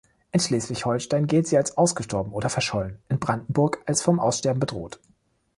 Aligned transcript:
In 0.31 0.39
Schleswig-Holstein 0.39 1.27
gilt 1.27 1.45
sie 1.45 1.57
als 1.57 1.77
"ausgestorben 1.77 2.31
oder 2.33 2.49
verschollen", 2.49 2.97
in 3.07 3.19
Brandenburg 3.19 3.83
als 3.85 4.01
"vom 4.01 4.19
Aussterben 4.19 4.59
bedroht". 4.59 4.99